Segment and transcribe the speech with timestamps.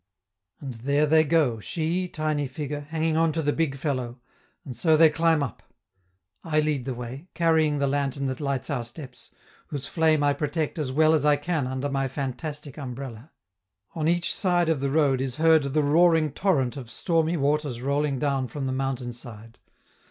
[0.59, 4.19] And there they go, she, tiny figure, hanging on to the big fellow,
[4.65, 5.61] and so they climb up.
[6.43, 9.29] I lead the way, carrying the lantern that lights our steps,
[9.67, 13.31] whose flame I protect as well as I can under my fantastic umbrella.
[13.93, 18.17] On each side of the road is heard the roaring torrent of stormy waters rolling
[18.17, 19.59] down from the mountain side.